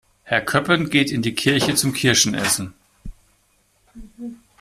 Herr 0.23 0.41
Köppen 0.41 0.89
geht 0.89 1.11
in 1.11 1.21
die 1.21 1.35
Kirche 1.35 1.75
zum 1.75 1.93
Kirschen 1.93 2.33
essen. 2.33 2.73